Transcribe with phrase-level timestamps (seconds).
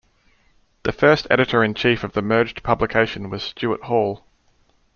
[0.81, 4.25] The first editor-in-chief of the merged publication was Stuart Hall.